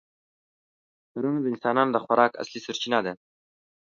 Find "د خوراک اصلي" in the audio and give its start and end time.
1.93-2.59